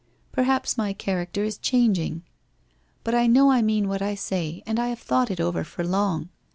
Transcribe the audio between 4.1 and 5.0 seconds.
say and I have